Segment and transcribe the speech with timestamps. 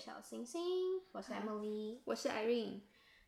[0.00, 0.62] 小星星，
[1.12, 2.80] 我是 Emily，我是 Irene。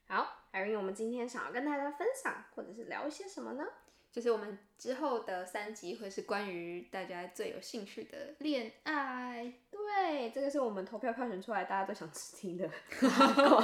[0.07, 3.67] 好，Irene，我们今天想要跟大家分享，或者是聊一些什么呢？
[4.11, 9.53] 就是我们之后的三集会是关于大家最有兴趣的恋爱。
[9.71, 12.67] 对，这个是我们投票票选出来大家都想听的。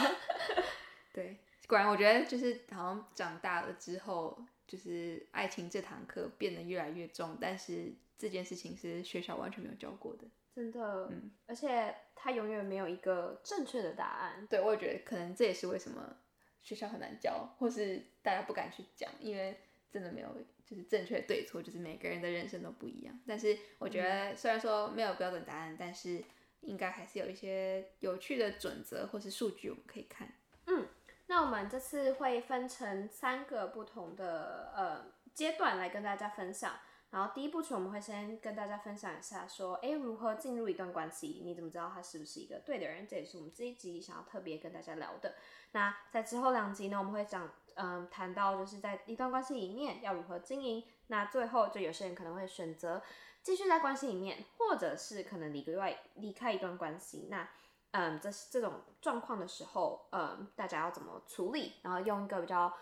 [1.14, 10.26] 对，果然我觉得就是好像长大了之后，就是爱情这堂课变得越来越重，但是这件事情是学校完全没有教过的。
[10.54, 14.46] 真的，嗯，而且它永远没有一个正确的答案。
[14.48, 16.16] 对，我也觉得可能这也是为什么
[16.62, 19.60] 学校很难教，或是大家不敢去讲，因为。
[19.90, 20.28] 真的没有，
[20.66, 23.20] 就是正确对错，就是每个人的人生都不一样。
[23.26, 26.22] 但是我觉得，虽然说没有标准答案，但是
[26.60, 30.28] 应该还是有一些有趣的准则或是数据我们可以看。
[30.66, 30.86] 嗯，
[31.26, 36.78] 那我们这次会分成三个不同的呃阶段来跟大家分享。
[37.10, 43.06] 然后第一部曲我们会先跟大家分享一下，说哎如何进入一段关系，你怎么知道他是不是一个对的人？
[43.06, 45.34] 这也是我们这一集想要特别跟大家聊的。
[45.72, 47.50] 那在之后两集呢，我们会讲。
[47.80, 53.00] 嗯，谈到就是在一段关系里面要如何经营，那最后就有些人可能会选择
[53.40, 57.28] 继续在关系里面，或者是可能离个外离开一段关系。
[57.30, 57.48] 那
[57.92, 61.74] 嗯，这这种状况的时候，嗯，大家要怎么处理？
[61.82, 62.74] 然后用一个比较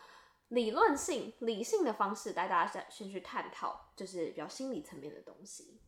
[0.49, 5.79] 理论性、理性的方式带大家先先去探讨，就是比较心理层面的东西。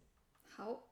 [0.49, 0.83] 好，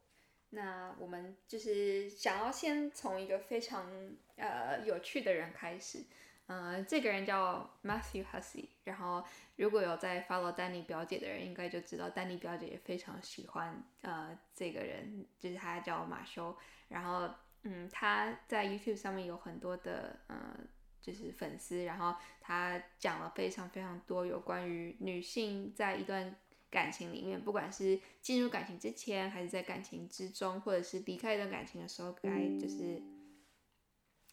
[0.51, 3.91] 那我们就是想要先从一个非常
[4.37, 6.05] 呃有趣的人开始。
[6.47, 9.25] 呃，这个人叫 Matthew Hussey，然后
[9.57, 17.29] 如果有在 follow 丹尼表姐的人，应该就知道丹尼表姐也非常喜欢呃这个人，就是他叫马修，然后
[17.65, 20.57] 嗯他在 YouTube 上面有很多的呃
[21.07, 26.35] 就是粉丝，然后他讲了非常非常多有关于女性在一段
[26.69, 32.29] 感情里面，不管是进入感情之前，还是在感情之中，或者是离开一段感情的时候，该
[32.59, 33.01] 就是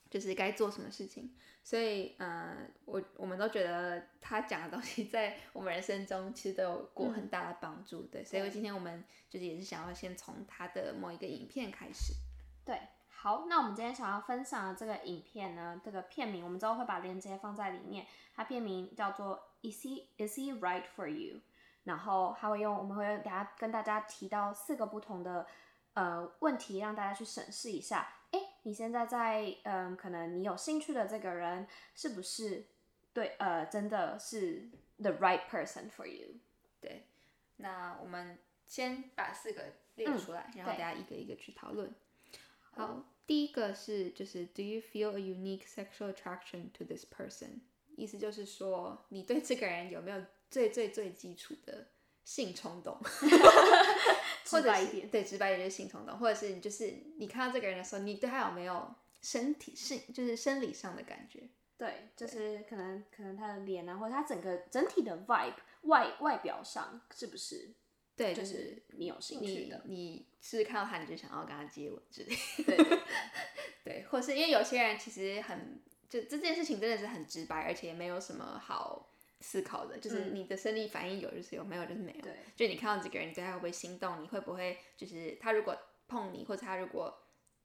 [0.09, 1.35] 就是该做什么事情。
[1.63, 8.25] 所以，呃，我我们都觉得他讲的东西在我们人生中其实都有过很大的帮助，对。
[8.25, 12.13] 所以今天我们就是也是想要先从他的某一个影片开始。
[12.65, 12.79] 对，
[13.23, 18.05] 好，那我们今天想要分享的这个影片呢，这个片名我们之后会把链接放在里面。
[18.35, 21.39] 它片名叫做 Is he Is he right for you？
[21.85, 25.47] 然后还会用我们会等下跟大家提到四个不同的
[25.93, 28.09] 呃问题，让大家去审视一下。
[28.31, 32.65] 哎你现在在嗯，可能你有兴趣的这个人是不是
[33.13, 36.41] 对呃，真的是 the right person for you？
[36.81, 37.07] 对，
[37.55, 39.63] 那我们先把四个
[39.95, 41.95] 列出来，然后大家一个一个去讨论。
[42.75, 47.61] 好，第一个是就是 Do you feel a unique sexual attraction to this person？
[47.95, 51.87] 意思就是说你对这个人有没有最最最基础的
[52.23, 52.99] 性冲动？
[54.45, 61.49] 直白一点，对，直白一点就是性冲动，或者是你就是你看到这个人的时候，你对他有没有身体性，就是生理上的感觉？
[61.77, 67.73] 对，就是可能可能他的脸啊，或者他整个整体的 vibe 外外表上是不是？
[68.15, 72.35] 对，就是你有兴趣的，你是看到他你就想要跟他接吻之类。
[72.63, 72.99] 对，
[73.83, 79.09] 对，或是因为有些人其实很，就这件事情真的是很直白，而且没有什么好。
[79.45, 82.21] 思考的就是你的生理反应有就是有，没有就是没有。
[82.21, 84.23] 对，就你看到这个人，你对他会不会心动？
[84.23, 85.77] 你会不会就是他如果
[86.07, 87.13] 碰你，或者他如果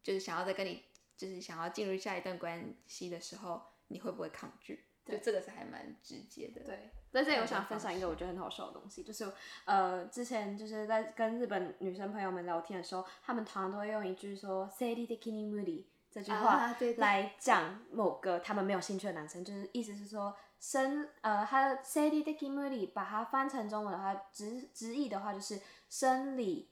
[0.02, 0.82] 就是想要再跟你，
[1.16, 4.87] 就是想要进入下一段关系的时候，你会不会抗拒？
[5.08, 6.62] 就这个是还蛮直接的。
[6.62, 9.30] 对，在这里我想分享一个我觉得很好笑的东西，就是
[9.64, 20.36] 呃，之前就是在跟日本女生朋友们聊天的时候，他们常常都会用一句说 “say it k i n i moody” 这句话来讲某个他们没有兴趣的男生，就是意思是说。
[20.60, 26.68] 生呃，他的 s a d y d i k i m u d y 把它翻成中文的话，直直译的话就是生理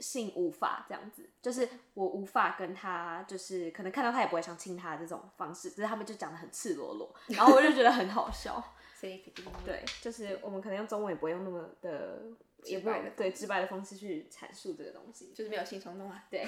[0.00, 8.62] 性无法这样子，就是我无法跟他，就是可能看到他也不会想亲他这种方式，只是他们就讲的很赤裸裸，然后我就觉得很好笑。
[9.00, 12.22] 对，就是我们可能用中文也不会用那么的
[12.62, 16.24] 直白的对直白的方式去阐述这个东西，就是没有性冲动啊。
[16.30, 16.44] 对，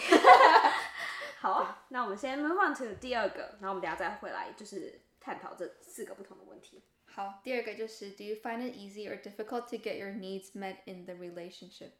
[1.40, 5.00] 好，那我们先 move on to 第二个，然后我们等下再回来，就是。
[5.24, 6.82] 探讨这四个不同的问题。
[7.06, 11.92] 好，第二个就是 Do you find it easy or difficult to get your needs met in the relationship？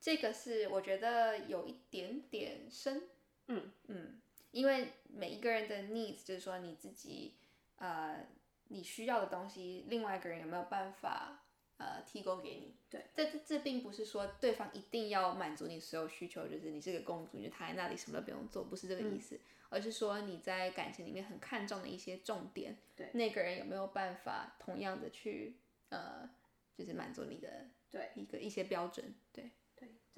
[0.00, 3.02] 这个是我觉得有一点点深，
[3.48, 3.72] 嗯。
[3.88, 4.20] 嗯，
[4.52, 7.34] 因为每一个人的 needs 就是说你自己
[7.76, 8.26] 呃
[8.68, 11.44] 你需要的东西，另外一个人有没有办法
[11.78, 12.74] 呃提供给你？
[12.90, 23.10] 对，这这这并不是说对方一定要满足你所有需求，就是你是个公主，你就躺在那里什么都不用做，不是这个意思，而是说你在感情里面很看重的一些重点，对。
[23.12, 25.56] 那个人有没有办法同样的去
[25.88, 26.28] 呃
[26.76, 28.10] 就是满足你的对。
[28.14, 29.14] 一个一些标准，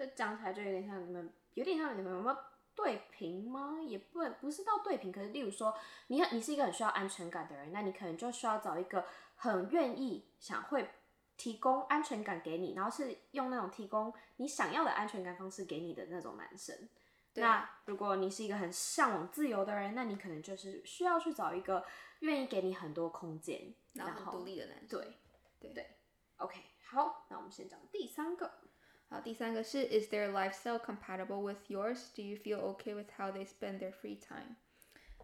[0.00, 2.36] 这讲起来就有点像你们，有点像你们有没有
[2.74, 3.76] 对平吗？
[3.82, 5.76] 也不不是到对平，可是例如说，
[6.06, 9.04] 你很你是一个很需要安全感的人，那你可能就需要找一个
[9.36, 10.88] 很愿意想会
[11.36, 16.88] 提供安全感给你，然后是用那种提供你想要的安全感方式给你的那种男生。
[17.34, 21.84] 那如果你是一个很向往自由的人，那你可能就是需要去找一个
[22.20, 24.98] 愿意给你很多空间，然然后独立的男生。
[24.98, 25.18] 对
[25.60, 25.86] 对对
[26.38, 28.50] ，OK，好，那我们先讲第三个。
[29.12, 32.14] 好，第三个是 Is their lifestyle compatible with yours?
[32.14, 34.54] Do you feel okay with how they spend their free time?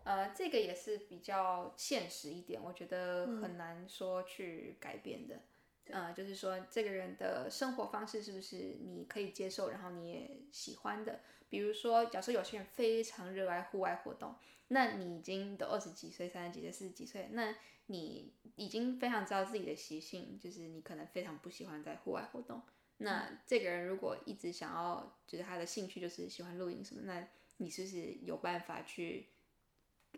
[0.02, 5.40] 呃，这个也是比较现实一点，我觉得很难说去改变的。
[5.84, 11.20] 呃，就是说这个人的生活方式是不是你可以接受，然后你也喜欢的。
[11.48, 14.34] 比如说，假设有些人非常热爱户外活动，
[14.66, 17.54] 那你已经都二十几岁、三十几岁、四十几岁，那
[17.86, 22.60] 你已经非常知道自己的习性，就是你可能非常不喜欢在户外活动。
[22.98, 27.28] 那这个人如果一直想要，就是他的兴趣就是喜欢露营什么，那
[27.58, 29.28] 你是不是有办法去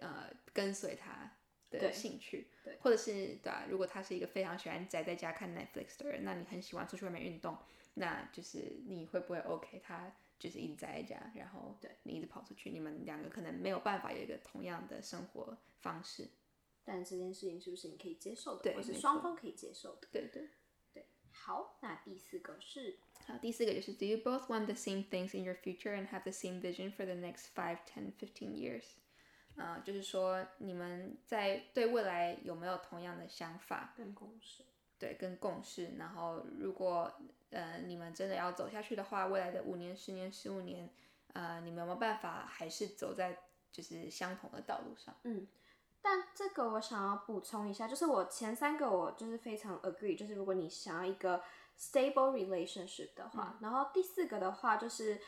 [0.01, 1.37] 呃跟随他
[1.71, 2.49] 的兴趣？
[2.65, 7.59] 对，或者是对啊，如果他是一个非常喜欢宅在家看 Netflix 的人，那你很喜欢出去外面运动，
[7.95, 9.81] 那就是你会不会 OK？
[9.81, 16.29] 他就是一直宅在家，然后对你一直跑出去，你们两个可能没有办法有一个同样的生活方式。
[16.85, 20.09] 但这件事情是不是你可以接受的，对或是双方可以接受的？
[20.13, 20.49] 对对。
[21.39, 26.93] 好，那第四个是好，第四个就是 Do you both want the same things in your future and have the same vision
[26.93, 28.85] for the next five, ten, fifteen years？
[29.57, 33.93] 啊、就是说你们在对未来有没有同样的想法？
[33.97, 34.63] 跟共识。
[34.99, 35.95] 对，跟共识。
[35.97, 37.13] 然后如果
[37.51, 40.89] 呃你们真的要走下去的话，未来的五年、十年、十五年，
[41.33, 43.39] 呃，你们有没有办法还是走在
[43.73, 45.15] 就是相同的道路上？
[46.01, 51.43] 但这个我想要补充一下，就是我前三个我就是非常 agree，就是如果你想要一个
[51.79, 55.21] stable relationship 的话，然后第四个的话就是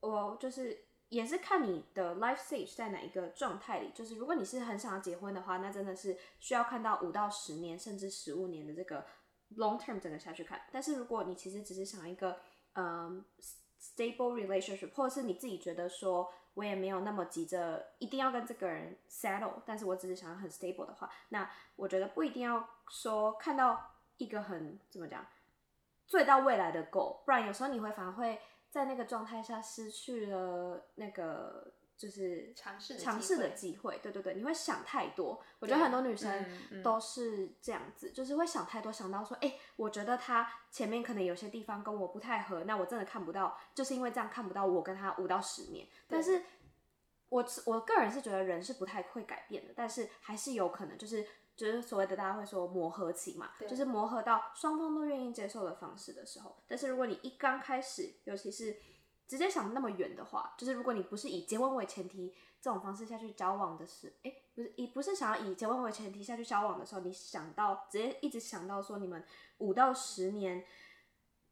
[0.00, 9.06] 我就是也是看你的 life stage 在哪一个状态里，就是如果你是很想要结婚的话，那真的是需要看到五到十年甚至十五年的这个
[9.56, 10.60] long term 整个下去看。
[10.70, 12.38] 但是如果你其实只是想一个
[12.74, 13.24] 嗯
[13.80, 25.24] stable relationship，或者是你自己觉得说我也没有那么急着一定要跟这个人 settle，但是我只是想要很 stable 的话，那我觉得不一定要说看到一个很怎么讲
[26.04, 28.40] 最到未来的 goal，不然有时候你会反而会
[28.70, 33.98] 在那个状态下失去了那个就是尝试尝试的机会。
[33.98, 35.42] 对对对，你会想太多。
[35.58, 45.86] 我觉得很多女生都是这样子，就是会想太多，想到说，哎、我觉得他前面可能有些地方跟我不太合，那我真的看不到，就是因为这样看不到我跟他五到十年。
[46.06, 46.42] 但是
[47.28, 56.56] 我我个人是觉得人是不太会改变的，但是还是有可能，就是就是所谓的大家会说磨合期嘛，就是磨合到双方都愿意接受的方式的时候。
[56.68, 58.76] 但是如果你一刚开始，尤其是
[59.28, 69.22] 直接想那么远的话，就是如果你不是以结婚为前提这种方式下去交往的是，哎、不是以不是想要以结婚为前提下去交往的时候，你想到直接一直想到说你们
[69.58, 70.64] 五到十年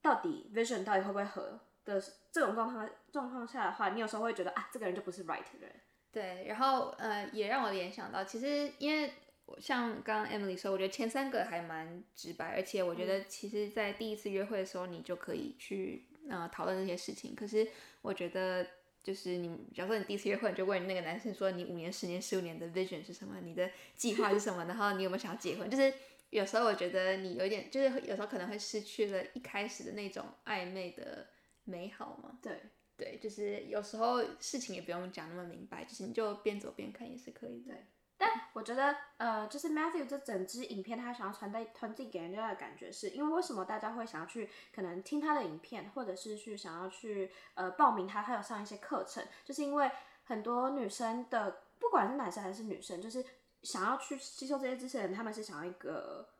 [0.00, 2.02] 到底 vision 到底会不会合的
[2.32, 5.72] 这种状况状况下的话，你有时候会觉得啊，这个人就不是 right 的人。
[6.10, 9.12] 对，然后呃，也让我联想到，其实因为
[9.58, 17.34] 像刚刚 Emily 说，我觉得前三个还蛮直白，而且我觉得其实，在第一次约会的时候，你就可以去呃讨论这些事情。
[17.34, 17.66] 可是
[18.02, 18.66] 我觉得，
[19.02, 23.40] 就是你，假如说你第一次约会，你就问那个男生说，你五年、十年、十五年的 vision 是什么？
[23.42, 24.64] 你的计划是什么？
[24.64, 25.70] 然后你有没有想要结婚？
[25.70, 25.92] 就是
[26.30, 31.26] 有时候我觉得你有点，就是有时候可能会失去了一开始的那种暧昧的
[31.64, 32.38] 美好嘛。
[32.42, 32.60] 对，
[32.96, 37.74] 对，就是有时候事情也不用讲那么明白，就是你就边走边看也是可以的。
[38.18, 49.90] 但我觉得，呃，就是 Matthew 这整支影片，他想要传递传递给人家的感觉是，因为为什么大家会想要去可能听他的影片，或者是去想要去呃报名他，他有上一些课程，就是因为
[50.24, 53.22] 很多女生的，不管是男生还是女生，就是
[53.62, 56.30] 想要去吸收这些知识的人，他们是想要一个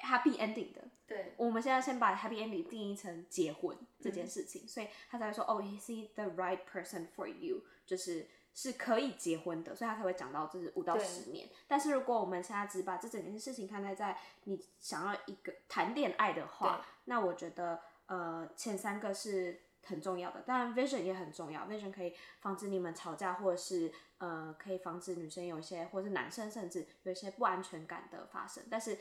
[0.00, 0.82] happy ending 的。
[1.06, 7.62] 对，我们现在先把 happy ending 定义成结婚这件事情，所以他才会说哦，is he the right person for you？
[7.86, 11.48] 就是是可以结婚的，所以他才会讲到这是五到对十年。
[11.66, 28.62] 但是如果我们现在只把这整件事情看待在你想要一个谈恋爱的话，那我觉得呃前三个是很重要的，当然 vision 也很重要，vision 可以防止你们吵架，或者是呃可以防止女生有一些，或者是男生甚至有一些不安全感的发生。
[28.70, 28.96] 但是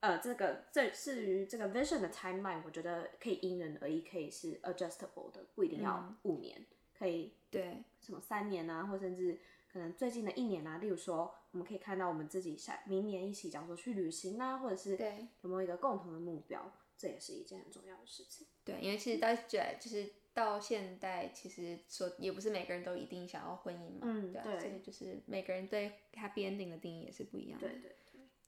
[0.00, 6.64] 呃这个这至于这个 vision 的 timeline，我觉得可以因人而异，可以是 adjustable 的，不一定要五年，
[7.02, 9.36] 可以对什么三年啊，或甚至
[9.72, 18.46] 可能最近的一年啊，例如说，我们可以看到我们自己下明年一起，假如说去旅行啊，或者是对有没有一个共同的目标，这也是一件很重要的事情。
[18.64, 27.66] 对，因为其实到对，就是到现代，其实说也不是每个人都一定想要婚姻嘛，对啊，嗯对所以就是每个人对 happy ending 的定义也是不一样的。
[27.66, 27.96] 对对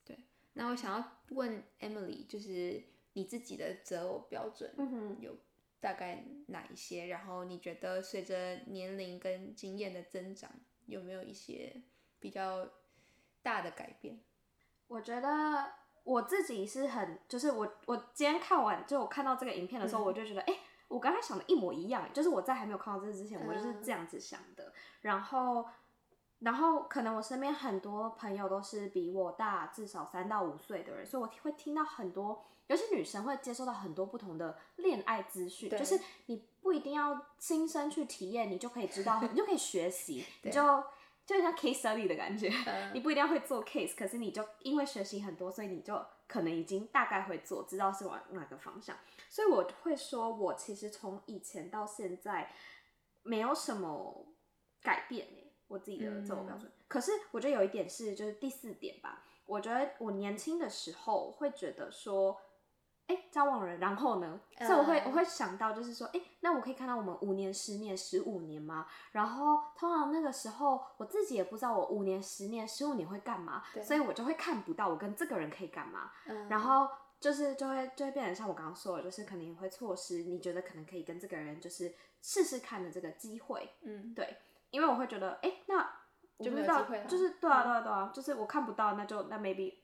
[0.05, 0.19] 对，
[0.53, 2.81] 那我想要问 Emily，就是
[3.15, 5.37] 你自己的择偶标准嗯哼，有
[5.85, 7.09] 大概哪一些？
[7.09, 10.51] 然后你觉得随着年龄跟经验的增长，
[10.87, 11.83] 有没有一些
[12.19, 12.67] 比较
[13.43, 14.19] 大的改变？
[14.89, 15.73] 我觉得
[16.03, 24.73] 我自己是很，就是我我今天看完，就我看到这个影片的时候，嗯我就觉得，哎、我刚才想的一模一样，就是我在还没有看到这之前，我就是嗯这样子想的。
[25.03, 25.69] 然后，
[26.39, 40.63] 然后可能我身边很多朋友都是比我大至少三到五岁的人，所以我会听到很多，尤其女生会接收到很多不同的恋爱资讯，就是你不一定要亲身去体验，你就可以知道， 你就可以学习，你就。
[41.27, 48.95] 就像 case study 的感觉，嗯你不一定要会做 case，可是你就因为学习很多，所以你就可能已经大概会做，知道是往哪个方向。
[49.31, 52.53] 所以我会说，我其实从以前到现在
[53.23, 54.27] 没有什么
[54.83, 56.71] 改变诶，我自己的自我标准。
[56.89, 59.25] 可是我觉得有一点是，就是第四点吧。
[59.47, 62.39] 我觉得我年轻的时候会觉得说，
[63.07, 64.41] 哎、交往人，然后呢？
[64.59, 68.87] 所以我会嗯我会想到，就是说，哎、那我可以看到我们五年、十年、十五年吗？
[69.13, 76.11] 然后通常那个时候我自己也不知道我五年、十年、十五年会干嘛，所以我就会看不到我跟这个人可以干嘛。
[76.27, 76.89] 嗯，然后
[77.21, 83.69] 就是就会就会变成像我刚刚说的，就是可能会错失你觉得可能可以跟这个人就是试试看的这个机会。
[83.83, 84.39] 嗯，对，
[84.71, 85.79] 因为我会觉得，哎、那
[86.37, 89.75] 我不知道就是对啊对啊对啊，就是我看不到，那就那 maybe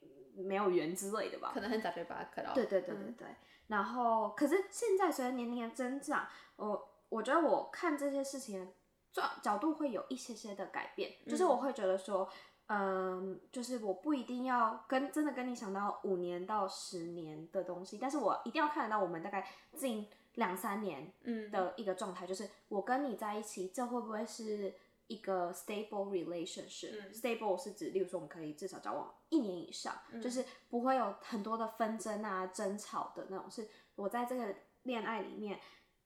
[0.43, 1.51] 没有缘之类的吧。
[1.55, 2.55] 可能很早就把它 cut off。
[2.55, 3.27] 对对对对嗯对。
[3.69, 8.73] 然后，可是现在随着年龄的增长，我我觉得我看这些事情的
[9.13, 12.29] 角角度会有一些些的改变，就是我会觉得说，
[12.67, 24.75] 嗯，就是我不一定要跟真的跟你想到五年到十年的东西，但是我一定要看得到我们大概近两三年嗯的一个状态，就是我跟你在一起，这会不会是
[25.11, 33.51] 一个 stable relationship？、嗯 stable 是指，例如说我们可以至少交往一年以上，嗯就是不会有很多的纷争啊、争吵的那种。
[33.51, 35.59] 是我在这个恋爱里面，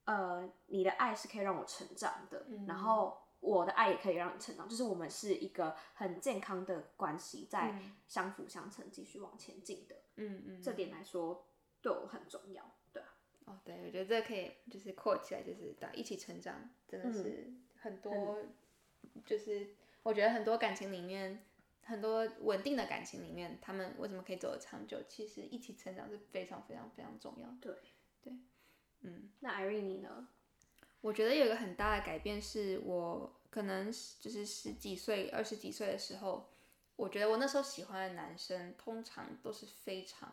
[0.04, 9.94] 呃，你的爱是可以让我成长的，嗯然后我的爱也可以让你成长，就是我们是一个很健康的关系，在嗯相辅相成，继续往前进的。
[10.16, 11.46] 嗯嗯，这点来说，
[11.82, 12.64] 对我很重要。
[12.90, 13.08] 对啊，
[13.44, 18.38] 哦，对，我觉得这个可以就是 quote 起来，就是大家一起成长，真的是很多，
[19.24, 19.68] 就是
[20.02, 21.44] 我觉得很多感情里面，
[21.82, 25.02] 很多稳定的感情里面，他们为什么可以走得长久？
[25.08, 27.56] 其实一起成长是非常非常非常重要的。
[27.60, 27.74] 对
[28.22, 28.32] 对，
[29.02, 30.28] 嗯，那 Irene 你呢？
[31.00, 36.48] 我觉得有一个很大的改变是我可能就是十几岁、二十几岁的时候，
[36.96, 40.32] 我觉得我那时候喜欢的男生通常都是非常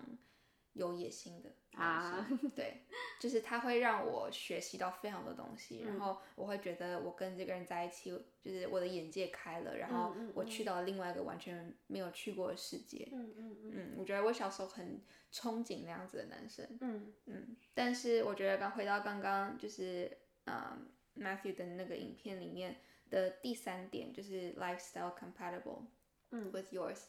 [0.73, 2.83] 有野心的啊， 对，
[3.19, 8.11] 就是他会让我学习到非常多东西，然后我会觉得我跟这个人在一起，
[8.41, 13.09] 就是我的眼界开了，然后我去到了另外一个完全没有去过的世界。
[13.11, 13.71] 嗯嗯嗯。
[13.73, 15.01] 嗯，我觉得我小时候很
[15.31, 17.13] 憧憬那样子的男生，嗯。
[17.25, 25.85] 嗯，但是我觉得刚回到刚刚就是嗯 Matthew 的那个影片里面的第三点，就是 lifestyle compatible
[26.31, 26.51] 嗯。
[26.51, 27.03] with yours，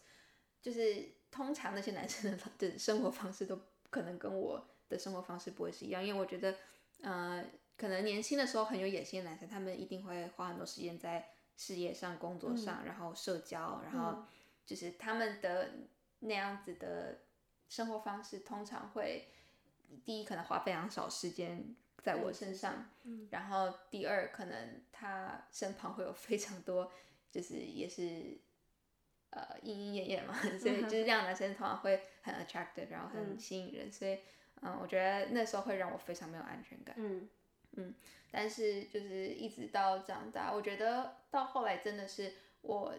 [0.61, 3.59] 就是通常那些男生的 的生活方式都
[3.91, 6.55] 可能跟我的生活方式不会是一样，因为我觉得，
[7.01, 7.45] 呃，
[7.77, 14.25] 可能年轻的时候很有野心的男生，他们一定会花很多时间在事业上、工作上，然后社交，然后
[14.67, 15.71] 就是他们的
[16.21, 17.21] 那样子的
[17.69, 19.29] 生活方式，通常会
[20.05, 23.27] 第一可能花非常少时间在我身上，嗯。
[23.31, 26.93] 然后第二可能他身旁会有非常多，
[27.31, 28.39] 就是也是
[29.33, 34.19] 呃莺莺燕燕嘛， 所以 就是这样男生通常会很 attractive，然后很嗯吸引人，所以
[34.63, 36.95] 嗯，我觉得那时候会让我非常没有安全感。
[36.99, 37.29] 嗯
[38.31, 42.95] 但是就是一直到长大，我觉得到后来真的是我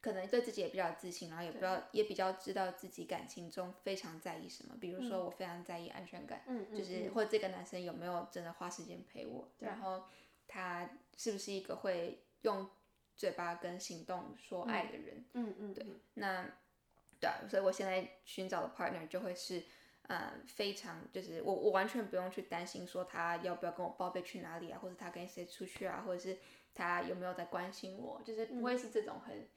[0.00, 4.74] 可能对自己也比较自信，然后也比较也比较知道自己感情中非常在意什么。
[4.80, 10.04] 比如说我非常在意安全感，嗯，就是或者这个男生有没有真的花时间陪我，然后
[10.46, 12.68] 他是不是一个会用
[13.16, 15.24] 嘴巴跟行动说爱的人。
[15.32, 16.44] 嗯嗯，对，那
[17.18, 19.64] 对啊，所以我现在寻找的 partner 就会是，
[20.02, 26.38] 呃，非常就是我我完全不用去担心说他要不要跟我报备去哪里啊，或者他跟谁出去啊，或者是
[26.74, 29.48] 他有没有在关心我，就是不会是这种很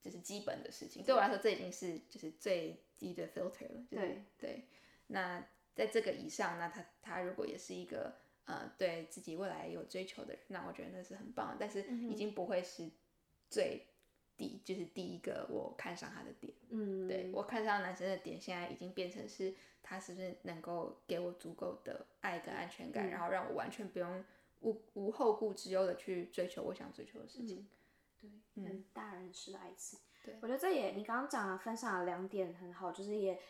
[0.00, 1.02] 就是基本的事情。
[1.02, 3.84] 对我来说，这已经是就是最低的 filter 了。
[3.90, 4.64] 对对，
[5.08, 5.44] 那
[5.74, 12.88] 在这个以上，那他他如果也是一个呃对自己未来有追求的人，那我觉得那是很棒，但是已经不会是
[13.48, 13.84] 最。
[14.36, 19.52] 低就是第一个我看上他的点，嗯，对我看上男生的点，现在已经变成是
[19.82, 24.24] 他是不是能够给我足够的爱跟安全感，然后让我完全不用
[24.60, 27.66] 无无后顾之忧的去追求我想追求的事情。
[28.20, 29.98] 对，嗯，大人式的爱情。
[30.24, 33.40] 对，我觉得这也你刚刚讲的分享了两点很好，就是也。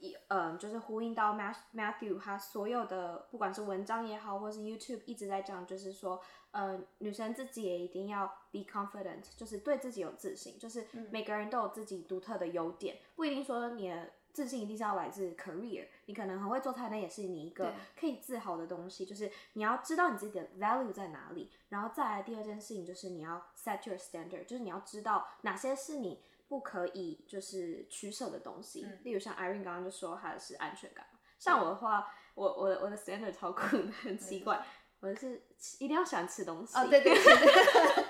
[0.00, 1.34] 一嗯，就是呼应到
[1.74, 26.22] Matthew 他所有的，不管是文章也好，或是 YouTube 一直在讲，就是说，呃，女生自己也一定要 be confident，就是对自己有自信，就是每个人都有自己独特的优点，不一定说你的自信一定是要来自 career，你可能很会做菜，那也是你一个可以自豪的东西，就是你要知道你自己的 value 在哪里，然后再来第二件事情就是你要 set your standard，就是你要知道哪些是你。
[26.48, 31.06] 不可以就是取舍的东西，例如像 Irene 刚刚就说他的是安全感，
[31.38, 34.64] 像我的话，我我的我的 standard 超酷，很奇怪，
[35.00, 35.42] 我是
[35.78, 36.76] 一定要喜欢吃东西。
[36.78, 37.24] 哦，对对对。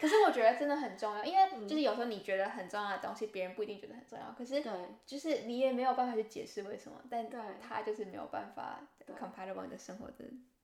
[0.00, 4.62] 可是我觉得真的很重要，因为就是有时候你觉得很重要的东西，别人不一定觉得很重要，可是
[5.04, 7.28] 就是你也没有办法去解释为什么，但
[7.60, 10.12] 他就是没有办法 compatible 你的生活的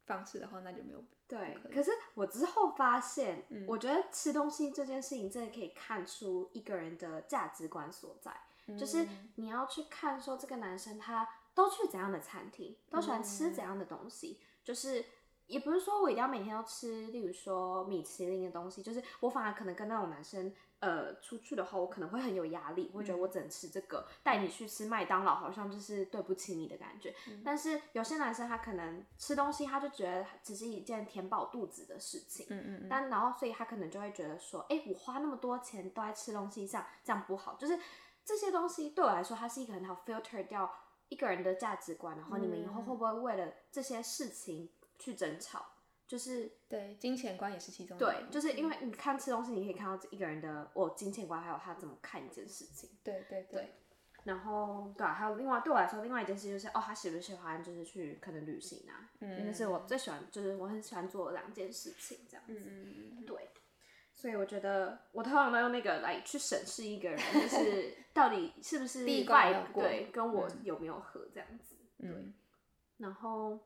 [0.06, 1.04] 方式的话，那就没有。
[1.26, 8.34] 对，可是我之后发现，我觉得吃东西这件事情真的可以看出一个人的价值观所在。
[8.78, 9.06] 就是
[9.36, 14.40] 你要去看说这个男生他都去怎样的餐厅，都喜欢吃怎样的东西。
[14.62, 15.04] 就是
[15.46, 18.82] 也不是说我一定要每天都吃，例如说米其林的东西。
[18.82, 20.52] 就是我反而可能跟那种男生。
[20.80, 27.14] 呃，出去的话，我可能会很有压力，会觉得我只能吃这个，带你去吃麦当劳，好像就是对不起你的感觉。
[27.42, 32.46] 但是有些男生他可能吃东西，他就觉得只是一件填饱肚子的事情。
[32.50, 32.88] 嗯嗯。
[32.88, 37.54] 但然后，所以他可能就会觉得说，哎，我花那么多钱都在吃东西上，这样不好。
[37.54, 37.78] 就是
[38.22, 40.70] 这些东西对我来说，它是一个很好 filter 掉
[41.08, 45.64] 一个人的价值观，然后你们以后会不会为了这些事情去争吵？
[46.06, 52.90] 就是对金钱观也是其中对，就是因为你看吃东西，你可以看到一个人的哦金钱观，还有他怎么看一件事情。
[53.02, 53.72] 对对对。
[54.24, 59.10] 然后对啊，还有另外对我来说，另外一件事就是哦，他喜不喜欢就是去可能旅行啊？
[59.20, 59.46] 嗯。
[59.46, 62.52] 那是我最喜欢，就是我很喜欢做的两件事情，这样子。
[62.54, 63.24] 嗯嗯嗯。
[63.26, 63.50] 对。
[64.12, 71.76] 所以我觉得我通常都用那个来去审视一个人，就是到底是不是 外对跟我有没有合这样子。
[71.98, 72.10] 对。
[72.98, 73.58] 然后。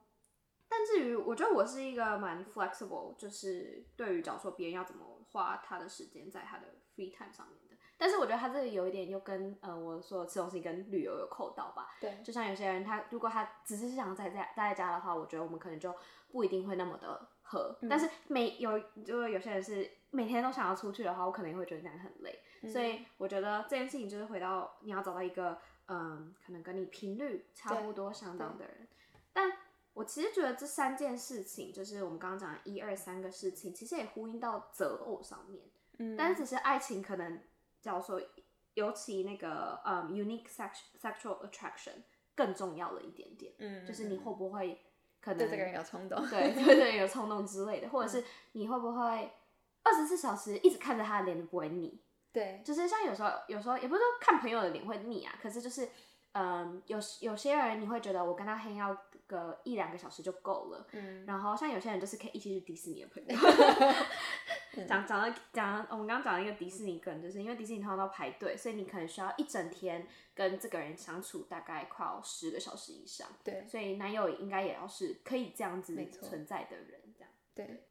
[0.71, 7.77] 但至于，我觉得我是一个蛮 flexible，就是对于假说别人要怎么花他的时间在他的 free time 上面的。
[7.97, 11.97] 但是我觉得他这里有一点又跟呃我说吃东西跟旅游有扣到吧。
[12.01, 12.21] 对。
[12.23, 15.93] 就像有些人他如果他只是想在家待在家的话，我觉得我们可能就
[16.31, 17.77] 不一定会那么的合。
[17.89, 22.39] 但是每有就是有些人是每天都想要出去的话，我可能也会觉得这样很累。
[22.71, 28.87] 所以我觉得这件事情就是回到你要找到一个嗯可能跟你频率差不多相当的人，
[29.33, 29.51] 但。
[29.99, 35.65] 我其实觉得这三件事情，就是我们刚刚讲的一二三个事情，其实也呼应到择偶上面。
[35.99, 37.43] 嗯，但是只是爱情可能，
[37.83, 38.23] 叫做
[38.75, 42.05] 尤其那个嗯 unique sexual attraction
[42.37, 43.53] 更重要了一点点。
[43.59, 44.81] 嗯，就是你会不会
[45.21, 46.25] 可能对这个人有冲动？
[46.31, 49.33] 对，对对 有冲动之类的，或者是你会不会
[49.83, 52.01] 二十四小时一直看着他的脸不会腻？
[52.33, 55.89] 对，就是像有时候有时候也不是说看朋友的脸会腻啊，可是就是
[56.35, 58.97] 嗯有有些人你会觉得我跟他 hang out。
[59.29, 63.39] 个一两个小时就够了，嗯，然后像有些人就是可以一起去迪士尼的朋友，
[64.89, 77.85] 讲讲了讲，我们刚刚讲了一个迪士尼梗，就是因为迪士尼通常都排队，所以你可能需要一整天跟这个人相处，大概快要十个小时以上，对，所以男友应该也要是可以这样子存在的人，这样，对，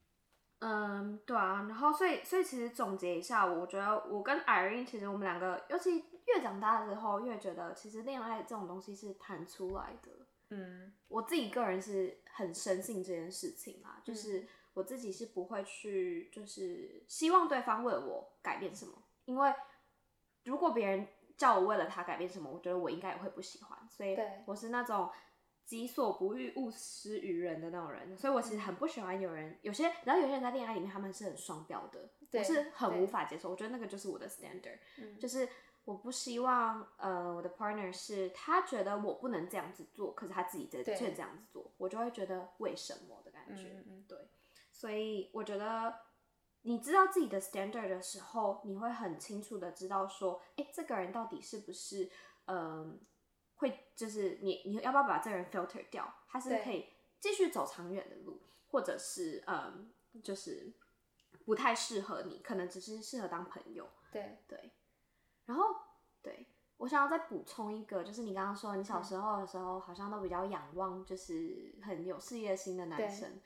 [0.60, 10.27] 嗯，对啊，然后所以所以其实总结一下，我觉得我跟 Irene 其实我们两个，尤其越长大之后，越觉得其实恋爱这种东西是谈出来的。
[10.50, 18.94] 嗯，我自己个人是很深信这件事情啦，就是我自己是不会去，就是希望对方为了我改变什么，
[19.26, 19.54] 因为
[20.46, 25.10] 如果别人叫我为了他改变什么，我觉得我应该也会不喜欢，所以我是那种
[25.66, 34.80] 己所不欲，勿施于人的那种人，所以我其实很不喜欢有人有些，然后有些人在恋爱里面他们是很双标的，我是很无法接受，我觉得那个就是我的 standard，
[35.20, 35.48] 就是。
[35.88, 43.82] 我不希望，呃，我的 partner 是他觉得我不能这样子做，可是他自己在却这样子做，我就会觉得为什么的感觉。
[43.88, 44.18] 嗯对，
[44.70, 45.98] 所以我觉得
[46.64, 52.12] 你知道自己的 standard 的时候，你会很清楚的知道说，哎，这个人到底是不是，
[52.48, 53.00] 嗯，
[53.56, 56.14] 会就是你你要不要把这个人 filter 掉？
[56.28, 56.90] 他是可以
[57.22, 59.90] 继续走长远的路，或者是嗯，
[60.22, 60.74] 就是
[61.46, 63.90] 不太适合你，可能只是适合当朋友。
[64.12, 64.72] 对对，
[65.48, 65.64] 然后
[66.22, 73.42] 对我想要再补充一个，就是你刚刚说你小时候的时候好像都比较仰望，就是很有事业心的男生。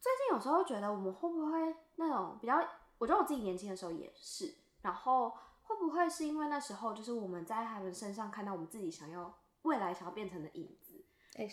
[0.00, 2.56] 最近有时候觉得我们会不会那种比较，
[2.96, 5.30] 我觉得我自己年轻的时候也是，然后
[5.64, 11.04] 会不会是因为那时候就是我们在他们身上看到我们自己想要未来想要变成的影子，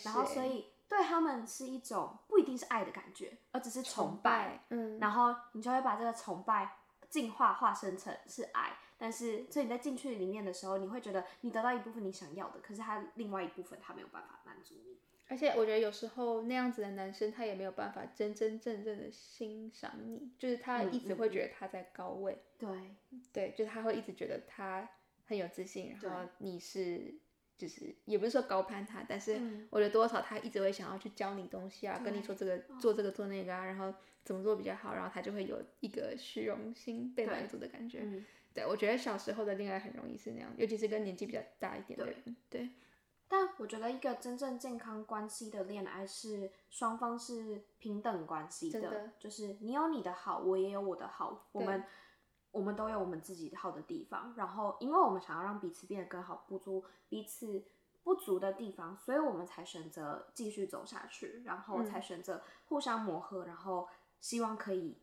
[0.04, 14.98] 然后所以对他们是一种不一定是爱的感觉，而只是崇拜，嗯，然后你就会把这个崇拜进化化生成是爱，但是所以你在进去里面的时候，你会觉得你得到一部分你想要的，可是他另外一部分他没有办法满足你。
[15.26, 22.68] 而且我觉得有时候那样子的男生，他也没有办法真真正正的欣赏你，就是他一直会觉得他在高位，对。
[23.32, 24.86] 对，就是他会一直觉得他
[25.24, 27.14] 很有自信，然后你是
[27.56, 38.04] 就是也不是说高攀他，但是我觉得多少他一直会想要去教你东西啊，跟你说这个做这个做那个啊，然后怎么做比较好，然后他就会有一个虚荣心被满足的感觉。
[38.52, 42.70] 对，我觉得小时候的恋爱很容易是那样，尤其是跟年纪比较大一点的人，对。
[43.28, 51.84] 但我觉得一个真正健康关系的恋爱是双方是平等关系的，就是你有你的好，我也有我的好，我们
[52.50, 54.34] 我们都有我们自己好的地方。
[54.36, 57.62] 然后，因为我们想要让彼此变得更好，补足彼此
[58.02, 64.98] 不足的地方，所以我们才选择继续走下去，然后才选择互相磨合，然后希望可以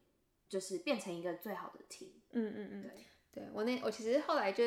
[0.50, 2.10] 就是变成一个最好的 team。
[2.32, 3.06] 嗯嗯嗯，对，
[3.38, 4.64] 对我那我其实后来就。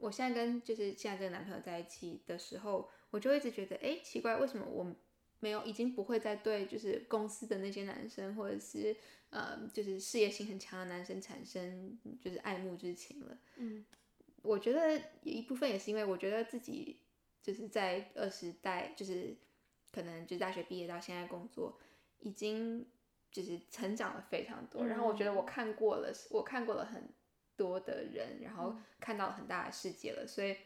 [0.00, 4.94] 我现在跟就是现在这个男朋友在一起的时候，我就一直觉得，哎，奇怪，为什么我
[5.38, 8.94] 没有已经不会再对就是公司的那些男生，或者是
[9.30, 13.38] 呃，就是事业心很强的男生产生就是爱慕之情了？
[13.56, 13.82] 嗯，
[14.42, 14.90] 我觉得
[15.22, 17.00] 有一部分也是因为我觉得自己
[17.40, 19.34] 就是在二十代，就是
[19.90, 21.78] 可能就大学毕业到现在工作，
[22.18, 22.84] 已经
[23.30, 24.84] 就是成长了非常多。
[24.84, 27.08] 然后我觉得我看过了，我看过了很。
[27.56, 30.56] 多的人，然后看到很大的世界了，所以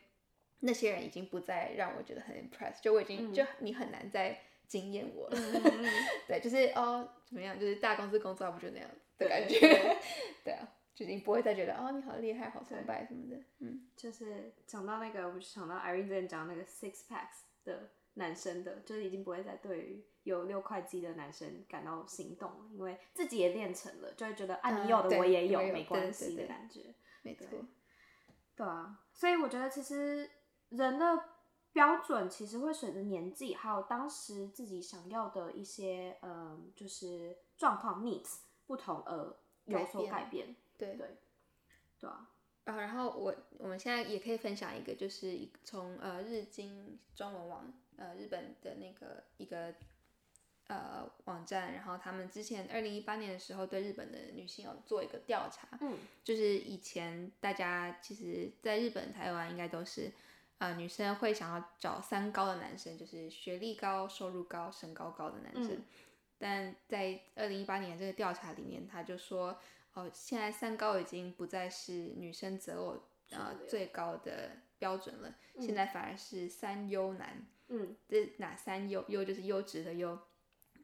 [0.61, 5.37] 那些人已经不再让我觉得很 impress，就我已经就你很难再惊艳我了。
[6.27, 7.59] 对，就是哦，怎么样？
[7.59, 9.59] 就是大公司工作不就那样的感觉？
[10.45, 13.43] 对啊，就已经不会再觉得哦，你好厉害，好崇拜什么的。
[13.61, 20.05] 嗯，就是讲到那个，我就想到 Irene 之前讲那个 six packs 的男生的，就是已经不会再对于。
[20.25, 26.95] 有六块肌的男生感到心动了，因为自己也练成了，就会觉得啊，你有的我也有，没关系的感觉。
[27.23, 27.47] 没错，
[28.55, 30.29] 对啊，所以我觉得其实
[30.69, 31.25] 人的
[31.73, 40.55] 标准其实会随着年纪，还有当时自己想要的一些嗯，就是状况 needs 不同而有所改变。
[40.77, 41.17] 对对
[41.99, 42.29] 对啊。
[42.65, 49.75] 啊，然后我我们现在也可以分享一个，就是从呃日经中文网呃日本的那个一个。
[50.71, 60.13] 呃，网站，然后他们之前二零一八年的时候对日本的女性有做一个调查，嗯，就是以前大家其实在日本、台湾应该都是，
[60.59, 65.83] 呃，女生会想要找三高的男生，就是学历高、收入高、身高高的男生，
[66.37, 69.59] 但在二零一八年这个调查里面，他就说，
[69.95, 79.05] 哦，现在三高已经不再是女生择偶呃最高的标准了，现在反而是三优男，嗯，这哪三优？
[79.09, 80.19] 优就是优质的优。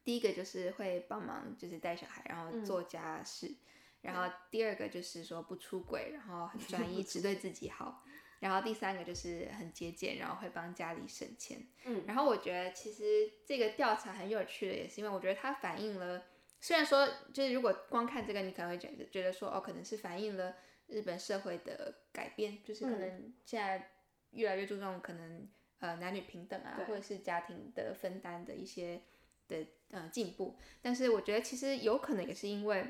[0.04, 3.54] 第一个就是会帮忙，就是带小孩，然后做家事。
[4.02, 8.04] 然后第二个就是说不出轨，然后很专一， 只对自己好。
[8.38, 11.66] 然后第三个就是很节俭，然后会帮家里省钱。
[11.86, 12.04] 嗯。
[12.06, 16.22] 然后我觉得其实这个调查很有趣的，也是因为我觉得它反映了，
[16.60, 20.54] 虽然说就是如果光看这个，你可能会觉得觉得说哦，可能是反映了
[20.86, 23.92] 日本社会的改变，就是可能现在
[24.32, 25.48] 越来越注重可能
[25.80, 29.00] 呃男女平等啊，或者是家庭的分担的一些。
[29.46, 29.58] 的
[29.90, 32.82] 呃进步，但是我觉得其实有可能也是因为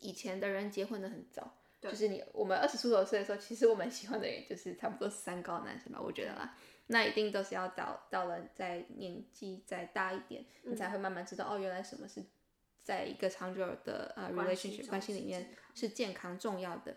[0.00, 1.48] 以前的人结婚的很早，
[1.80, 12.20] 就是你我们二十出头岁的时候，其实我们喜欢的也就是差不多三高男生吧，我觉得啦，那一定都是要到到了在年纪再大一点，你才会慢慢知道哦，原来什么是
[12.82, 16.96] 在一个长久的呃 relationship 关系里面是健康重要的。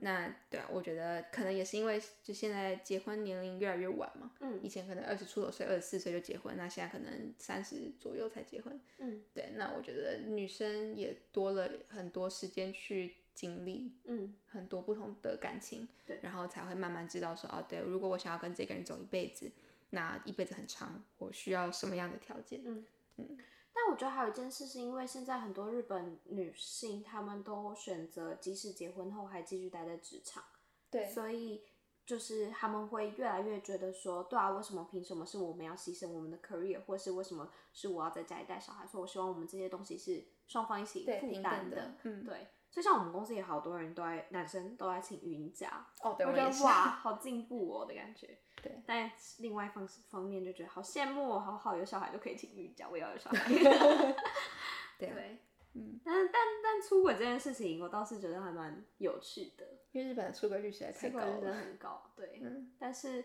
[0.00, 4.32] 那对啊，我觉得可能也是因为就现在结婚年龄越来越晚嘛。
[4.40, 4.58] 嗯。
[4.62, 8.80] 以前可能二十出头岁、二十四岁就结婚，那现在可能三十左右才结婚。
[8.98, 9.22] 嗯。
[9.32, 15.86] 对，那我觉得女生也多了很多时间去经历，嗯，很多不同的感情。
[16.04, 16.18] 对。
[16.22, 19.50] 然后才会慢慢知道说，哦，对，如果我想要跟这个人走一辈子，
[19.90, 22.60] 那一辈子很长，我需要什么样的条件？
[22.64, 22.84] 嗯
[23.18, 23.38] 嗯。
[23.80, 30.42] 但我觉得还有一件事，是因为现在很多日本女性，她们都选择即使结婚后还继续待在职场，
[30.90, 31.62] 对，所以
[32.08, 38.86] 就是他们会越来越觉得说，对啊，为什么凭什么是我们要牺牲我们的 career，或是为什么是我要在家里带小孩？
[38.86, 42.46] 所以我希望我们这些东西是双方一起负担的，嗯对。
[42.70, 46.32] 所以像我们公司也好多人都爱，男生都爱请孕假，哦，对，我。
[46.32, 48.38] 觉得哇，好进步哦的感觉。
[48.62, 53.48] 对，但另外一方方面就觉得好羡慕哦，好好有小孩都可以请孕假，我也要有小孩。
[54.98, 55.38] 对，
[55.74, 61.56] 嗯，但但但出轨这件事情，我倒是觉得还蛮有趣的，因为日本的出轨率实在太高出轨率真的了。
[61.56, 62.40] 很高，对。
[62.42, 63.24] 嗯，但是，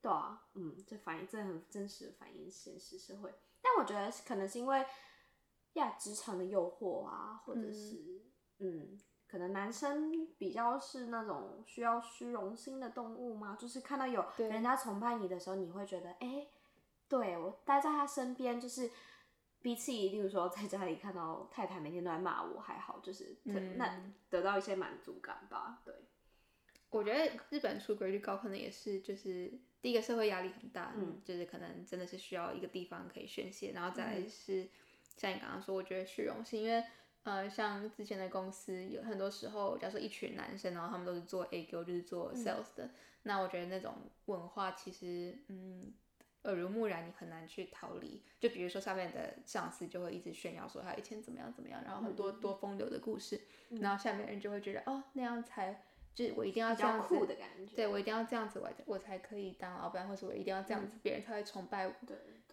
[0.00, 3.32] 对啊，嗯，这反映这很真实的反映现实社会。
[3.60, 4.84] 但我觉得可能是因为
[5.74, 8.22] 呀，职场的诱惑啊，或者是
[8.58, 13.56] 嗯可能男生比较是那种需要虚荣心的动物嘛？
[13.58, 16.46] 就是看到有人家崇拜你的时候，你会觉得，哎、
[17.08, 18.88] 对我待在他身边，就是
[19.64, 23.98] 比起例如说在家里看到太太每天都在骂我，还好，就是、嗯那
[24.28, 25.80] 得到一些满足感吧。
[25.86, 25.94] 对，
[26.90, 29.50] 我觉得日本出轨率高，可能也是就是
[29.80, 34.68] 第一个社会压力很大，嗯，就是可能真的是需要一个地方可以宣泄，然后再是、
[35.16, 36.84] 像你刚刚说，我觉得虚荣心，因为
[37.22, 42.90] 呃，像之前的公司有很多时候，假如说一群男生，然后他们都是做 A Q，就是做嗯 sales 的，
[43.22, 43.94] 那我觉得那种
[44.26, 45.94] 文化其实嗯。
[46.44, 48.22] 耳濡目染，你很难去逃离。
[48.38, 55.82] 就比如说上面的上司就会一直炫耀说他以前怎么样怎么样，然后很多多风流的故事，嗯然后下面人就会觉得哦那样才
[56.14, 57.74] 就是我一定要这样子，酷的感觉。
[57.74, 61.94] 对我一定要这样子，我才我才可以当老板，或者我一定要这样子，别人才会崇拜我。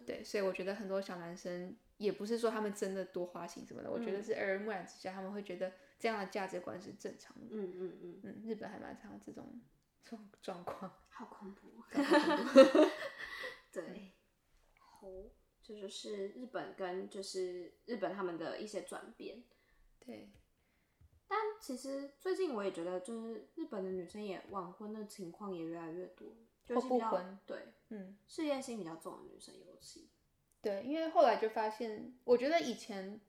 [0.04, 7.46] 对所以我觉得很多小男生也不是说他们真的多花心什么的，我觉得嗯是耳濡目染之下，他们会觉得这样的价值观是正常的。
[7.50, 9.60] 嗯嗯嗯，嗯，日本还蛮常有这种
[10.02, 10.90] 状状况。
[11.08, 11.68] 好恐怖。
[11.92, 12.02] 恐
[12.52, 12.88] 怖
[13.72, 14.12] 对，
[14.78, 15.08] 好，
[15.62, 19.42] 这就是日本跟就是日本他们的一些转变。
[19.98, 20.30] 对，
[21.26, 26.28] 但其实最近我也觉得，就是日本的女生也晚婚的情况也越来越多，
[26.66, 27.38] 就是比较不婚。
[27.46, 27.58] 对。
[27.88, 30.08] 嗯，事业心比较重的女生尤其。
[30.60, 33.20] 对，因为后来就发现，我觉得以前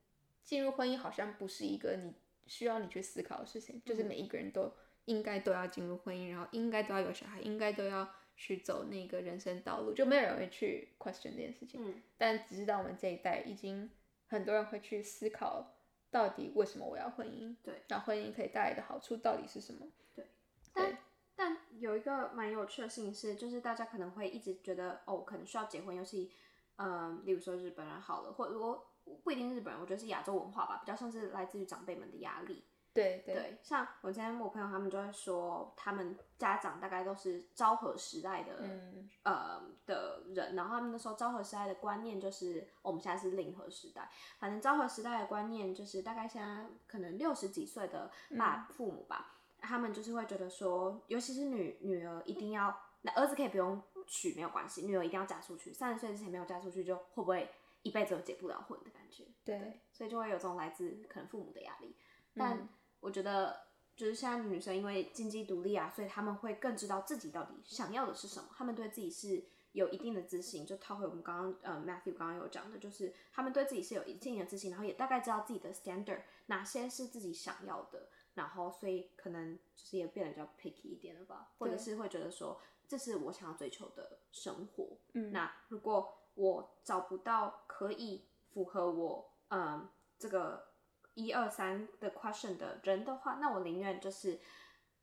[0.42, 2.14] 进入婚姻好像不是一个你
[2.46, 4.06] 需要你去思考的事情，就是嗯。
[4.06, 4.72] 每一个人都
[5.04, 11.80] 应该都要进入婚姻，然后应该都要有小孩，应该都要去走那个人生道路，就没有人会去 question 这件事情。
[11.84, 13.90] 嗯但只是到我们这一代，已经
[14.26, 15.74] 很多人会去思考，
[16.10, 17.54] 到底为什么我要婚姻？
[17.62, 19.86] 对，然后婚姻可以带来的好处到底是什么？
[20.14, 20.26] 对
[20.72, 20.98] 但
[21.36, 26.32] 但有一个蛮有趣的事情是，就是大家可能会一直觉得，哦，可能需要结婚，尤其，
[26.76, 28.86] 嗯、例如说日本人好了，或者我
[29.22, 32.64] 不一定日本人，我觉得是亚洲文化吧，比较像是来自于长辈们的压力。
[32.94, 33.34] 对对。
[33.34, 39.10] 对，像我今天我朋友他们就会说，他们家长大概都是昭和时代的，嗯。
[39.24, 57.50] 呃的人，然后他们那时候昭和时代的观念就是，哦我们现在是令和时代，反正昭和时代的观念就是大概现在可能六十几岁的爸父母吧，他们就是会觉得说，尤其是女女儿一定要，那儿子可以不用娶没有关系，女儿一定要嫁出去，三十岁之前没有嫁出去就会不会
[57.82, 61.96] 一辈子都结不了婚的感觉，对，所以就会有这种来自可能父母的压力，
[62.34, 62.68] 但嗯
[63.04, 63.62] 我觉得。
[63.96, 70.66] 就是现在女生因为经济独立啊，所以他们会更知道自己到底想要的是什么，他们对自己是有一定的自信。
[70.66, 84.88] 就套回我们刚刚呃 Matthew 刚刚有讲的，就是他们对自己是有一定的自信，然后也大概知道自己的 standard 哪些是自己想要的，然后所以可能就是也变得比较 picky 一点了吧，或者是会觉得说这是我想要追求的生活。
[85.12, 89.88] 嗯那如果我找不到可以符合我嗯
[90.18, 90.73] 这个
[91.14, 94.40] 一二三的 question 的人的话，那我宁愿就是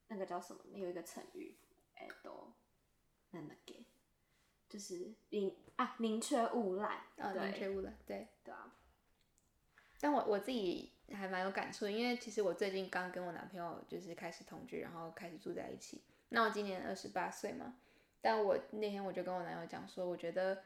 [0.08, 0.62] 那个叫什么？
[0.74, 1.56] 有一个成语，
[1.95, 2.54] 哎都
[3.32, 3.86] 那那给
[4.69, 8.28] 就是宁啊宁缺毋滥，啊，对宁缺毋滥，对。
[8.43, 8.74] 对啊，
[10.00, 16.02] 但我我自己还蛮有感触，因为其实我最近刚跟我男朋友就是开始同居，然后开始住在一起。
[16.30, 17.76] 那我今年二十八岁嘛，
[18.21, 20.63] 但我那天我就跟我男友讲说，我觉得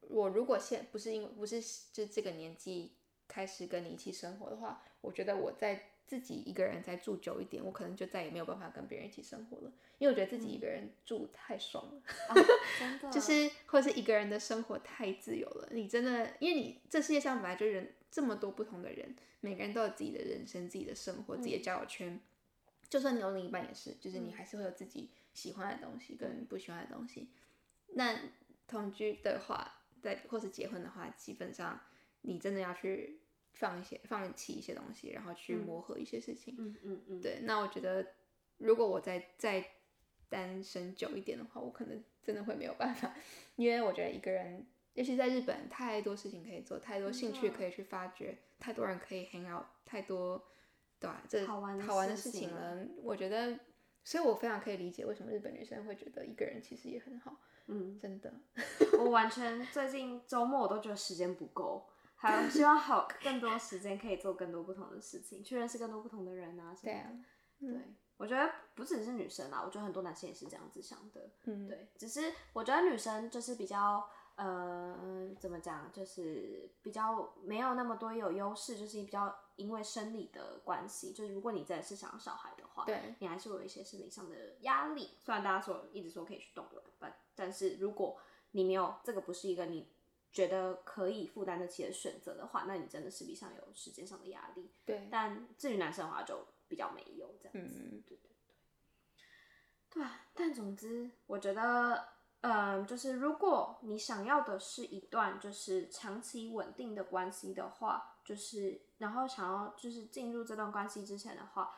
[0.00, 1.60] 我如果现不是因为不是
[1.92, 2.95] 就这个年纪
[3.28, 12.00] 开始跟你一起生活的话，我觉得我在自己一个人再住久一点，我可能就再也没有办法跟别人一起生活了，因为我觉得自己一个人住太爽了。
[12.28, 12.34] 啊
[12.78, 13.10] 真的。
[13.10, 22.20] 就是或者是一个人的生活太自由了，你真的，因为你这世界上本来就人这么多不同的人，每个人都有自己的人生、自己的生活、自己的交友圈，
[22.88, 27.28] 就算你有另一半也是，就是你还是会有自己喜欢的东西跟不喜欢的东西。
[27.94, 28.16] 那
[28.68, 31.80] 同居的话，在或是结婚的话，基本上
[32.26, 33.20] 你真的要去
[33.52, 36.54] 放一些放弃一些东西，然后去嗯磨合一些事情。
[36.58, 38.06] 嗯嗯嗯，对，那我觉得
[38.58, 39.64] 如果我再再
[40.28, 43.14] 单身久一点的话，我可能真的会没有办法，
[43.56, 50.42] 因为我觉得一个人尤其在日本，太多事情可以做，太多兴趣可以去发掘，太多人可以 hang out，太多
[50.98, 52.86] 对吧、这好玩的好玩的事情事情了。
[53.02, 53.58] 我觉得，
[54.02, 57.36] 所以我非常可以理解为什么日本女生会觉得一个人其实也很好，
[57.66, 58.32] 嗯，真的。
[58.98, 67.18] 我完全最近周末我都觉得时间不够，还希望好更多时间可以做更多不同的事情，去认识更多不同的人啊什么的。
[67.58, 71.30] 对啊，对，我觉得不只是女生啊，我觉得很多男生也是这样子想的。
[71.44, 85.16] 嗯，对，只是我觉得女生就是比较呃，怎么讲，就是比较没有那么多有优势，就是比较因为生理的关系，就是如果你真的是想要小孩的话，对，你还是会有一些生理上的压力。
[85.20, 88.18] 虽然大家说一直说可以去动卵，但但是如果
[88.52, 89.90] 你没有这个不是一个你
[90.36, 94.70] 觉得可以负担得起的选择的话，那你真的势必上有时间上的压力。
[94.84, 97.74] 对，但至于男生的话，就比较没有这样子。
[97.74, 99.24] 嗯对对对，
[99.88, 100.26] 对啊。
[100.34, 102.08] 但总之，我觉得，
[102.42, 111.74] 嗯，就是如果你想要的是一段就是长期稳定的关系的话，就是然后想要就是进入这段关系之前的话，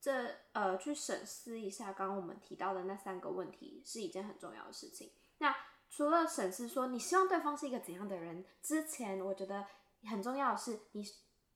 [0.00, 5.12] 这呃去审视一下刚刚我们提到的那三个问题是一件很重要的事情。
[5.38, 5.54] 那
[5.88, 9.64] 除了审视说你希望对方是一个怎样的人之前，我觉得
[10.04, 11.04] 很重要的是你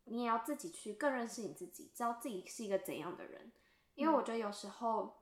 [0.04, 3.52] 你也要自己去更认识你自己，知道自己是一个怎样的人。
[3.94, 5.14] 因为我觉得有时候，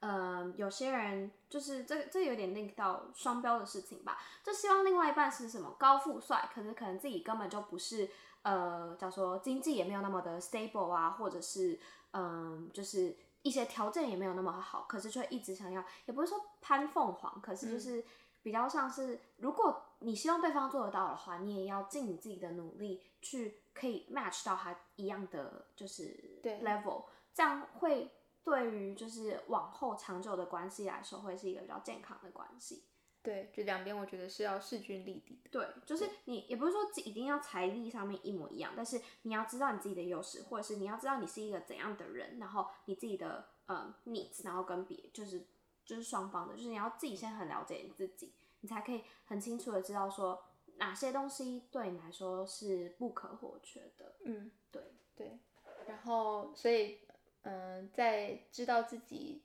[0.00, 8.10] 嗯、有些人就是这这有点 link 到双标的事情吧，就希望另外一半是什么高富帅，可是可能自己根本就不是，
[8.42, 11.78] 呃，叫说经济也没有那么的 stable 啊，或者是
[12.12, 18.02] 嗯，就是一些条件也没有那么好，可是却一直想要，也不是说攀凤凰，可是就是
[18.42, 27.04] 比较像是，如果你希望对方做得到的话，你也要尽你自己的努力去可以 match 到他一样的就是 level，
[27.34, 28.10] 这样会
[28.42, 32.84] 对于就是往后长久的关系来说，会是一个比较健康的关系。
[33.24, 35.50] 对，就两边我觉得是要势均力敌的。
[35.50, 45.42] 对，就是你也不是说一定要财力上面一模一样，但是你要知道你自己的优势，或者是你要知道你是一个怎样的人，然后你自己的呃 needs，然后跟别就是
[45.84, 50.44] 就是双方的，就是你要自己先很了解你自己，你才可以很清楚的知道说
[50.76, 54.14] 哪些东西对你来说是不可或缺的。
[54.24, 55.38] 嗯，对对。
[55.86, 56.98] 然后，所以，
[57.42, 59.42] 嗯、在知道自己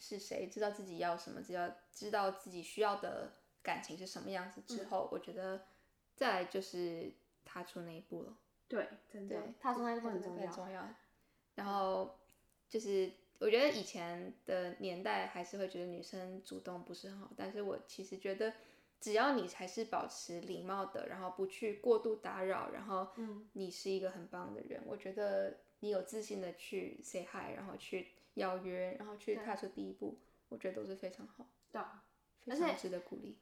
[0.00, 5.66] 是谁，知道自己要什么，知道知道自己需要的感情是什么样子之后，我觉得
[6.16, 7.12] 再来就是
[7.44, 8.36] 踏出那一步了。
[8.66, 10.46] 对，真的对，，踏出那一步很重要。
[10.46, 10.88] 很重要。
[11.54, 12.18] 然后
[12.68, 18.54] 就是我觉得以前的年代还是会觉得女生主动不是很好，但是我其实觉得
[19.00, 32.02] 只要你还是保持礼貌的，然后不去过度打扰，然后嗯你是一个很棒的人，我觉得你有自信的去 say hi，然后去邀约，然后去踏出第一步，我觉得都是非常好，对啊，
[32.44, 33.38] 非常值得鼓励。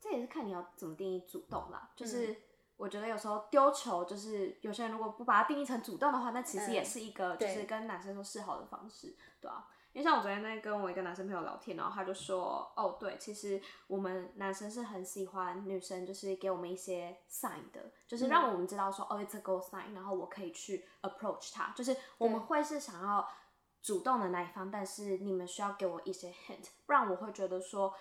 [0.00, 1.90] 这也是看你要怎么定义主动啦。
[1.90, 2.36] 嗯就是
[2.76, 9.66] 我觉得有时候丢球，就是有些人如果不把它定义成主动的话，那其实也嗯是一个就是跟男生说示好的方式，对啊。
[9.94, 23.26] 因为像我昨天在跟我一个男生朋友聊天，然后他就说，哦，对，其实我们男生是很喜欢女生，就是给我们一些 sign 的，就是让我们知道说，哦，it's a go sign，然后我可以去 approach 他，就是我们对会是想要
[23.86, 27.94] 主动的那一方，但是你们需要给我一些 hint，不然我会觉得说，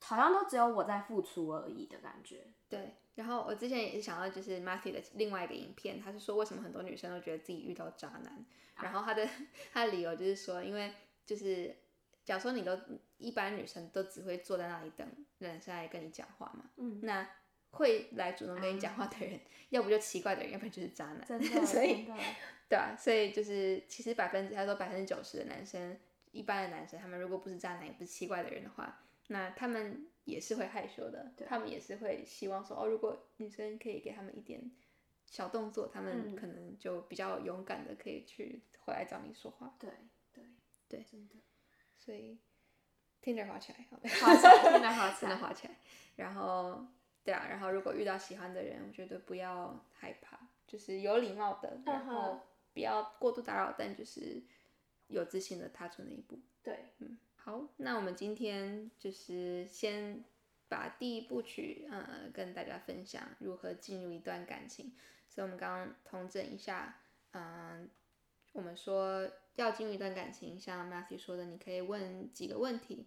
[0.00, 2.46] 好像都只有我在付出而已的感觉。
[2.68, 9.28] 对，然后我之前也是想到，就是 Matthew 的另外一个影片，他是说为什么很多女生都觉得自己遇到渣男，然后他的
[9.74, 11.76] 他的理由就是说，因为就是
[12.24, 12.78] 假如说你都
[13.18, 15.04] 一般女生都只会坐在那里等
[15.38, 17.28] 男生来跟你讲话嘛，嗯，那
[17.70, 22.06] 会来主动跟你讲话的人，要不就奇怪的人，要不然就是渣男，真的， 所以
[22.68, 25.98] 对啊，所以就是其实百分之他说百分之九十的男生，
[26.32, 34.70] 一般的男生，他们如果不是渣男，也不是奇怪的人的话，那他们也是会害羞的，他们也是会希望说，哦，如果女生可以给他们一点
[35.26, 39.88] 小动作，他们嗯可能就比较勇敢的可以去回来找你说话，对
[40.32, 40.44] 对
[40.88, 41.34] 对真的。
[41.96, 42.38] 所以
[43.22, 45.76] Tinder 滑起来，好滑起来，真的滑起 真的来，滑起来，
[46.16, 46.86] 然后
[47.24, 52.40] 对啊，然后如果遇到喜欢的人，我觉得不要害怕，就是有礼貌的，然后
[52.76, 54.42] 不要过度打扰，但就是
[55.08, 56.38] 有自信的踏出那一步。
[56.62, 60.22] 对，嗯好，那我们今天就是先
[60.68, 64.92] 把第一部曲呃跟大家分享如何进入一段感情，
[65.30, 67.00] 所以我们刚刚统整一下，
[67.30, 67.88] 嗯、
[68.52, 73.06] 我们说要进入一段感情，像 Matthew 说的，你可以问几个问题。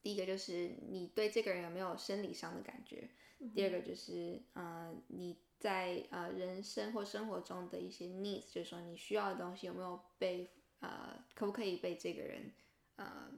[0.00, 3.10] 第一个就是你对这个人有没有生理上的感觉，
[3.54, 10.50] 第二个就是呃你在呃人生或生活中的一些 needs，就是说你需要的东西有没有被
[10.80, 12.50] 呃可不可以被这个人
[12.96, 13.30] 呃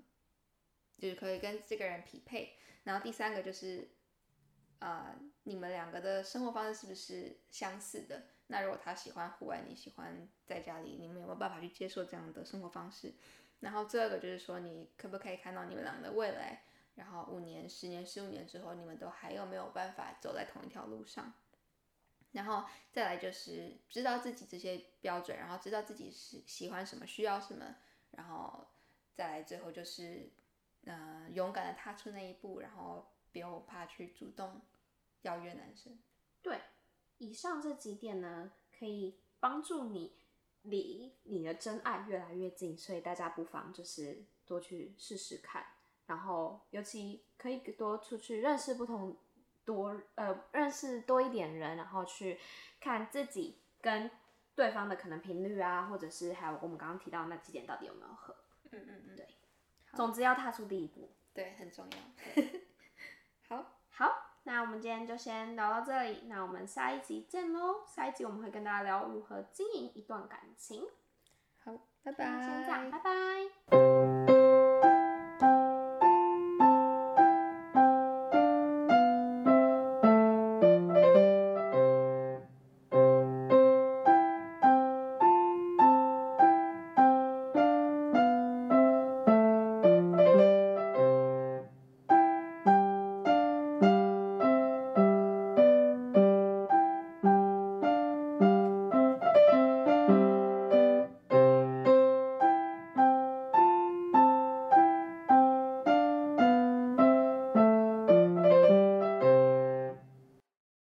[0.96, 2.56] 就是可以跟这个人匹配。
[2.84, 3.90] 然后第三个就是
[4.78, 8.22] 呃你们两个的生活方式是不是相似的？
[8.46, 13.12] 那如果他喜欢户外，你喜欢在家里，你们有没有办法去接受这样的生活方式？
[13.60, 16.64] 然后第二个就是说，你可不可以看到你们两个的未来？
[16.94, 21.32] 然后五年、十年、十五年之后，你们都还有没有办法走在同一条路上？
[22.32, 27.76] 然后再来就是知道自己这些标准，然后知道自己是喜欢什么、需要什么，
[28.12, 28.66] 然后
[29.14, 30.30] 再来最后就是，
[30.84, 34.62] 嗯，勇敢的踏出那一步，然后不用怕去主动
[35.22, 35.98] 邀约男生。
[36.40, 36.58] 对，
[37.18, 40.16] 以上这几点呢，可以帮助你
[40.62, 45.66] 离你的真爱越来越近，所以大家不妨就是多去试试看，
[46.06, 49.18] 然后尤其可以多出去认识不同。
[49.64, 52.38] 多呃认识多一点人，然后去
[52.80, 54.10] 看自己跟
[54.54, 58.36] 对方的可能频率啊，或者是还有我们刚刚提到那几点到底有没有合。
[58.70, 59.26] 嗯嗯嗯，对。
[59.94, 61.98] 总之要踏出第一步，对，很重要。
[63.56, 67.84] 好，好，那我们今天就先聊到这里，那我们下一集见喽。
[67.86, 70.84] 下一集我们会跟大家聊如何经营一段感情。
[71.62, 72.24] 好，拜拜。
[72.24, 74.11] 先这样，拜拜。